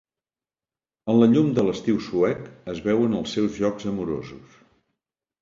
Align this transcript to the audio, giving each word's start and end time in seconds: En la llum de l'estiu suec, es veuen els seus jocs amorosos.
En 1.13 1.19
la 1.23 1.27
llum 1.33 1.51
de 1.59 1.65
l'estiu 1.67 1.99
suec, 2.07 2.41
es 2.75 2.81
veuen 2.87 3.15
els 3.21 3.37
seus 3.39 3.61
jocs 3.67 3.87
amorosos. 3.95 4.59